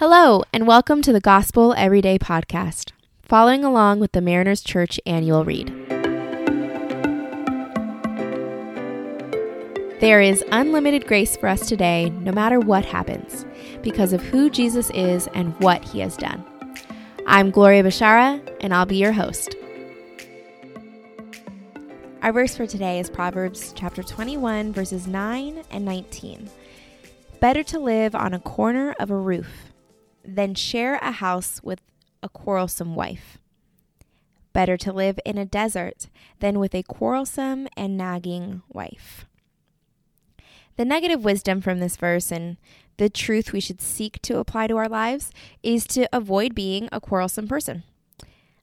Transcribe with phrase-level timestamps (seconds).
[0.00, 5.44] Hello, and welcome to the Gospel Everyday Podcast, following along with the Mariners Church annual
[5.44, 5.68] read.
[10.00, 13.44] There is unlimited grace for us today, no matter what happens,
[13.82, 16.42] because of who Jesus is and what he has done.
[17.26, 19.54] I'm Gloria Bashara, and I'll be your host.
[22.22, 26.48] Our verse for today is Proverbs chapter 21, verses 9 and 19.
[27.40, 29.69] Better to live on a corner of a roof
[30.34, 31.80] than share a house with
[32.22, 33.38] a quarrelsome wife.
[34.52, 36.08] Better to live in a desert
[36.40, 39.26] than with a quarrelsome and nagging wife.
[40.76, 42.56] The negative wisdom from this verse and
[42.96, 45.30] the truth we should seek to apply to our lives
[45.62, 47.82] is to avoid being a quarrelsome person.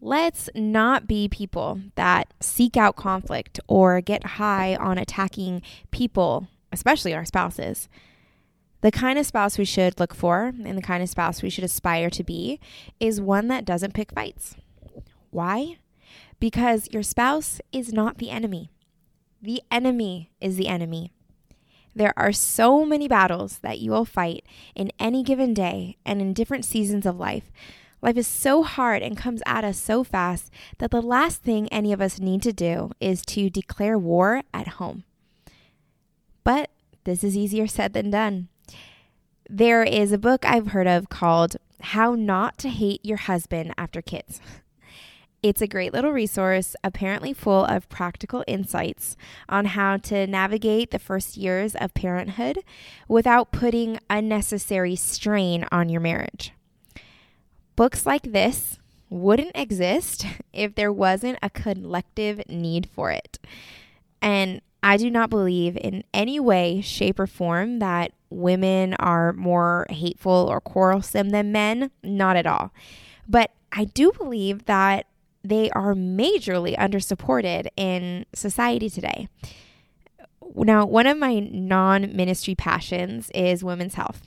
[0.00, 7.14] Let's not be people that seek out conflict or get high on attacking people, especially
[7.14, 7.88] our spouses.
[8.82, 11.64] The kind of spouse we should look for and the kind of spouse we should
[11.64, 12.58] aspire to be
[12.98, 14.56] is one that doesn't pick fights.
[15.30, 15.76] Why?
[16.40, 18.70] Because your spouse is not the enemy.
[19.40, 21.12] The enemy is the enemy.
[21.94, 26.32] There are so many battles that you will fight in any given day and in
[26.32, 27.52] different seasons of life.
[28.00, 31.92] Life is so hard and comes at us so fast that the last thing any
[31.92, 35.04] of us need to do is to declare war at home.
[36.42, 36.70] But
[37.04, 38.48] this is easier said than done.
[39.50, 44.02] There is a book I've heard of called How Not to Hate Your Husband After
[44.02, 44.40] Kids.
[45.42, 49.16] It's a great little resource, apparently full of practical insights
[49.48, 52.60] on how to navigate the first years of parenthood
[53.08, 56.52] without putting unnecessary strain on your marriage.
[57.74, 58.78] Books like this
[59.10, 63.40] wouldn't exist if there wasn't a collective need for it.
[64.20, 69.86] And I do not believe in any way, shape, or form that women are more
[69.90, 71.90] hateful or quarrelsome than men.
[72.02, 72.72] Not at all.
[73.28, 75.06] But I do believe that
[75.44, 79.28] they are majorly undersupported in society today.
[80.54, 84.22] Now, one of my non ministry passions is women's health.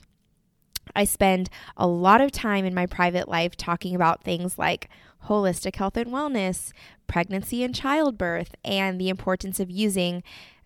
[0.94, 4.88] I spend a lot of time in my private life talking about things like
[5.26, 6.72] holistic health and wellness,
[7.06, 10.22] pregnancy and childbirth, and the importance of using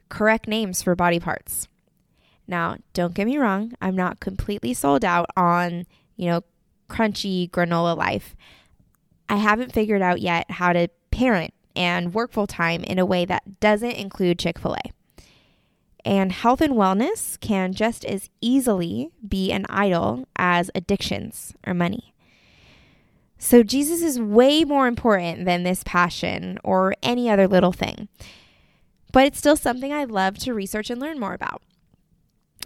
[0.08, 1.68] correct names for body parts.
[2.46, 6.42] Now, don't get me wrong, I'm not completely sold out on, you know,
[6.88, 8.34] crunchy granola life.
[9.28, 13.24] I haven't figured out yet how to parent and work full time in a way
[13.24, 14.90] that doesn't include Chick fil A.
[16.04, 22.12] And health and wellness can just as easily be an idol as addictions or money.
[23.42, 28.08] So Jesus is way more important than this passion or any other little thing.
[29.12, 31.62] But it's still something I love to research and learn more about.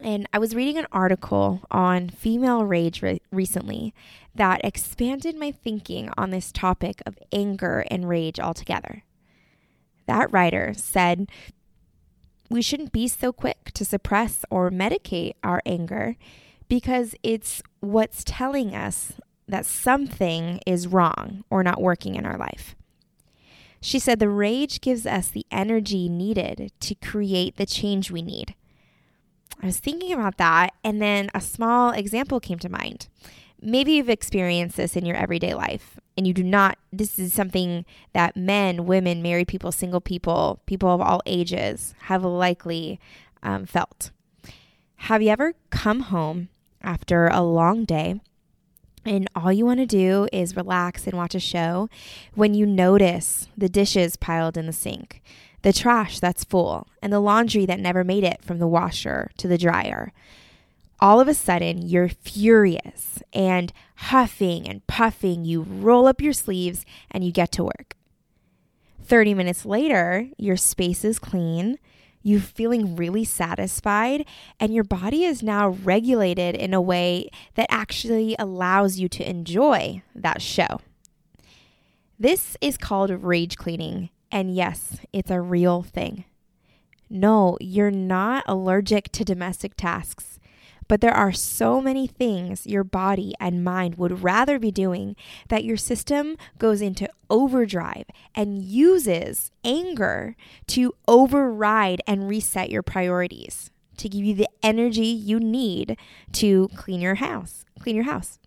[0.03, 3.95] And I was reading an article on female rage re- recently
[4.35, 9.05] that expanded my thinking on this topic of anger and rage altogether.
[10.07, 11.31] That writer said,
[12.51, 16.17] We shouldn't be so quick to suppress or medicate our anger
[16.69, 19.13] because it's what's telling us
[19.49, 22.75] that something is wrong or not working in our life.
[23.81, 28.55] She said the rage gives us the energy needed to create the change we need.
[29.63, 33.09] I was thinking about that, and then a small example came to mind.
[33.61, 37.85] Maybe you've experienced this in your everyday life, and you do not, this is something
[38.13, 42.99] that men, women, married people, single people, people of all ages have likely
[43.43, 44.11] um, felt.
[44.97, 46.49] Have you ever come home
[46.83, 48.21] after a long day?
[49.05, 51.89] And all you want to do is relax and watch a show
[52.35, 55.23] when you notice the dishes piled in the sink,
[55.63, 59.49] the trash that's full, and the laundry that never made it from the washer to
[59.49, 60.13] the dryer.
[61.01, 65.45] All of a sudden, you're furious and huffing and puffing.
[65.45, 67.97] You roll up your sleeves and you get to work.
[69.05, 71.79] 30 minutes later, your space is clean,
[72.25, 74.25] you feeling really satisfied,
[74.59, 80.03] and your body is now regulated in a way that actually allows you to enjoy
[80.15, 80.81] that show.
[82.19, 86.25] This is called rage cleaning, and yes, it's a real thing.
[87.11, 90.34] No, you're not allergic to domestic tasks,
[90.89, 95.17] but there are so many things your body and mind would rather be doing
[95.49, 100.37] that your system goes into overdrive and uses anger
[100.67, 105.97] to override and reset your priorities to give you the energy you need
[106.33, 108.39] to clean your house, clean your house.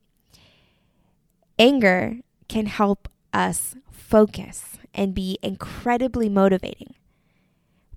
[1.60, 2.18] Anger
[2.48, 6.96] can help us focus and be incredibly motivating,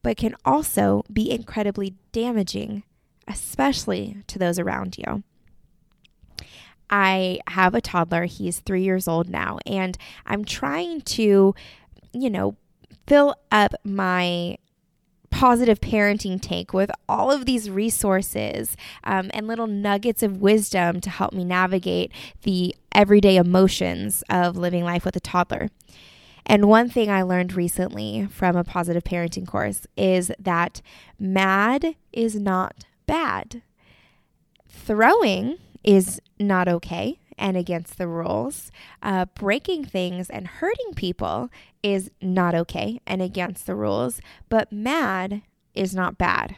[0.03, 2.83] but can also be incredibly damaging,
[3.31, 5.23] especially to those around you.
[6.91, 8.25] I have a toddler.
[8.25, 9.97] He's three years old now, and
[10.27, 11.55] I'm trying to,
[12.13, 12.57] you know,
[13.07, 14.59] fill up my
[15.31, 21.09] positive parenting tank with all of these resources um, and little nuggets of wisdom to
[21.09, 22.11] help me navigate
[22.43, 25.71] the everyday emotions of living life with a toddler.
[26.45, 30.83] And one thing I learned recently from a positive parenting course is that
[31.17, 33.63] mad is not bad.
[34.69, 38.71] Throwing is not okay and against the rules.
[39.03, 41.51] Uh, breaking things and hurting people
[41.83, 45.43] is not okay and against the rules, but mad
[45.75, 46.55] is not bad.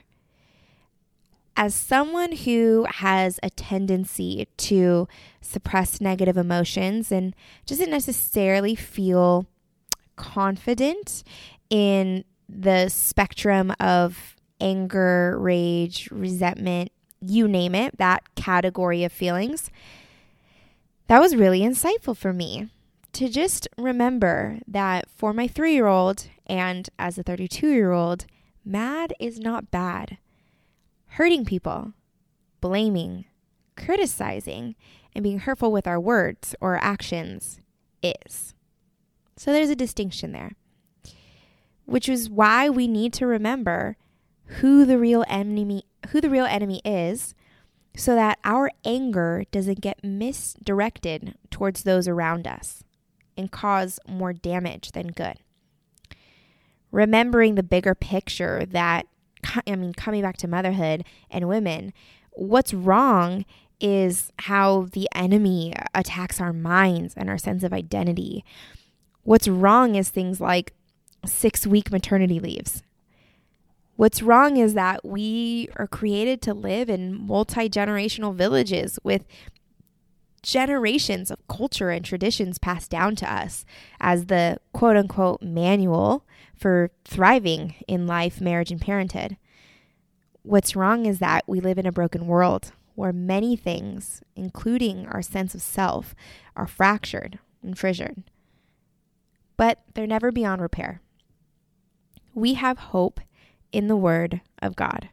[1.56, 5.08] As someone who has a tendency to
[5.40, 7.34] suppress negative emotions and
[7.64, 9.46] doesn't necessarily feel
[10.16, 11.24] confident
[11.70, 14.31] in the spectrum of
[14.62, 19.70] anger, rage, resentment, you name it, that category of feelings,
[21.08, 22.70] that was really insightful for me
[23.12, 28.24] to just remember that for my three year old and as a 32 year old,
[28.64, 30.18] mad is not bad.
[31.08, 31.92] Hurting people,
[32.60, 33.26] blaming,
[33.76, 34.74] criticizing,
[35.14, 37.60] and being hurtful with our words or actions
[38.02, 38.54] is.
[39.36, 40.52] So there's a distinction there,
[41.84, 43.96] which is why we need to remember
[44.60, 47.34] who the real enemy who the real enemy is
[47.96, 52.82] so that our anger doesn't get misdirected towards those around us
[53.36, 55.36] and cause more damage than good.
[56.90, 59.06] Remembering the bigger picture that,
[59.66, 61.92] I mean, coming back to motherhood and women,
[62.32, 63.44] what's wrong
[63.80, 68.44] is how the enemy attacks our minds and our sense of identity.
[69.22, 70.72] What's wrong is things like
[71.26, 72.82] six week maternity leaves
[73.96, 79.26] What's wrong is that we are created to live in multi generational villages with
[80.42, 83.64] generations of culture and traditions passed down to us
[84.00, 89.36] as the quote unquote manual for thriving in life, marriage, and parenthood.
[90.42, 95.22] What's wrong is that we live in a broken world where many things, including our
[95.22, 96.14] sense of self,
[96.56, 98.24] are fractured and fissured.
[99.56, 101.00] But they're never beyond repair.
[102.34, 103.20] We have hope
[103.72, 105.08] in the Word of God.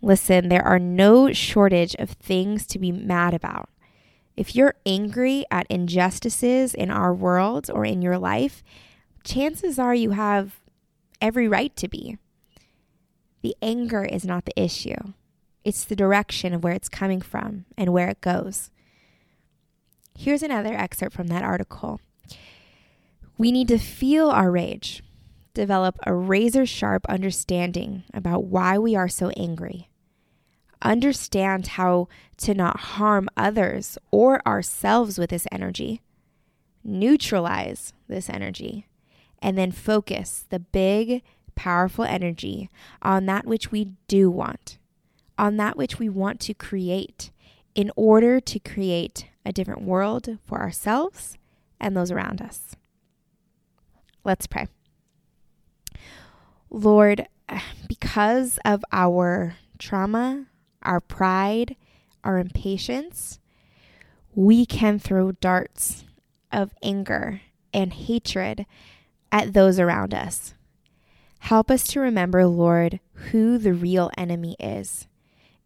[0.00, 3.68] Listen, there are no shortage of things to be mad about.
[4.36, 8.64] If you're angry at injustices in our world or in your life,
[9.22, 10.60] chances are you have
[11.20, 12.18] every right to be.
[13.42, 15.12] The anger is not the issue,
[15.64, 18.70] it's the direction of where it's coming from and where it goes.
[20.18, 22.00] Here's another excerpt from that article.
[23.38, 25.02] We need to feel our rage
[25.54, 29.88] develop a razor sharp understanding about why we are so angry.
[30.80, 32.08] Understand how
[32.38, 36.00] to not harm others or ourselves with this energy.
[36.82, 38.86] Neutralize this energy.
[39.40, 41.22] And then focus the big,
[41.54, 42.70] powerful energy
[43.00, 44.78] on that which we do want,
[45.38, 47.30] on that which we want to create
[47.74, 51.38] in order to create a different world for ourselves
[51.80, 52.76] and those around us.
[54.24, 54.68] Let's pray.
[56.74, 57.28] Lord,
[57.86, 60.46] because of our trauma,
[60.82, 61.76] our pride,
[62.24, 63.38] our impatience,
[64.34, 66.04] we can throw darts
[66.50, 67.42] of anger
[67.74, 68.64] and hatred
[69.30, 70.54] at those around us.
[71.40, 75.08] Help us to remember, Lord, who the real enemy is.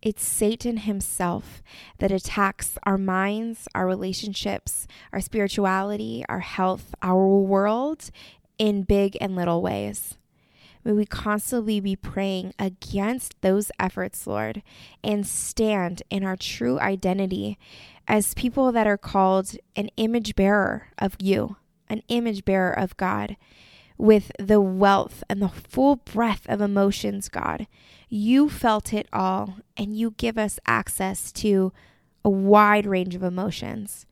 [0.02, 1.62] It's Satan himself
[1.98, 8.10] that attacks our minds, our relationships, our spirituality, our health, our world
[8.58, 10.16] in big and little ways.
[10.86, 14.62] May we constantly be praying against those efforts, Lord,
[15.02, 17.58] and stand in our true identity
[18.06, 21.56] as people that are called an image bearer of you,
[21.88, 23.36] an image bearer of God,
[23.98, 27.66] with the wealth and the full breadth of emotions, God.
[28.08, 31.72] You felt it all, and you give us access to
[32.24, 34.06] a wide range of emotions.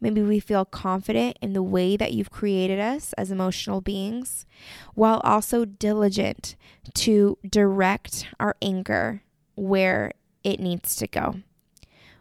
[0.00, 4.46] Maybe we feel confident in the way that you've created us as emotional beings,
[4.94, 6.56] while also diligent
[6.94, 9.22] to direct our anger
[9.56, 10.12] where
[10.44, 11.36] it needs to go.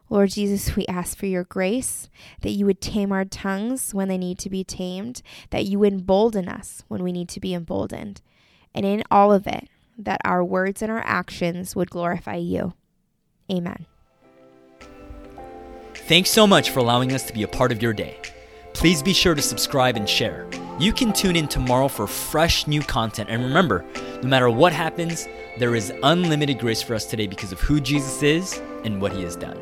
[0.09, 2.09] Lord Jesus, we ask for your grace,
[2.41, 5.93] that you would tame our tongues when they need to be tamed, that you would
[5.93, 8.21] embolden us when we need to be emboldened.
[8.73, 9.67] And in all of it,
[9.97, 12.73] that our words and our actions would glorify you.
[13.51, 13.85] Amen.
[16.07, 18.17] Thanks so much for allowing us to be a part of your day.
[18.71, 20.47] Please be sure to subscribe and share.
[20.79, 23.29] You can tune in tomorrow for fresh new content.
[23.29, 23.83] And remember,
[24.23, 28.23] no matter what happens, there is unlimited grace for us today because of who Jesus
[28.23, 29.61] is and what he has done.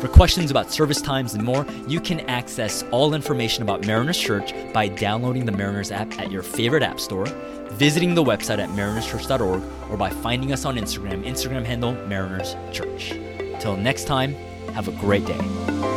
[0.00, 4.54] For questions about service times and more, you can access all information about Mariners Church
[4.72, 7.26] by downloading the Mariners app at your favorite app store,
[7.72, 13.14] visiting the website at marinerschurch.org, or by finding us on Instagram, Instagram handle Mariners Church.
[13.58, 14.36] Till next time,
[14.74, 15.95] have a great day.